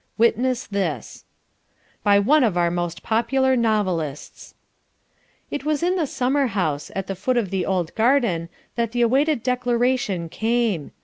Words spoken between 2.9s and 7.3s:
POPULAR NOVELISTS "It was in the summer house, at the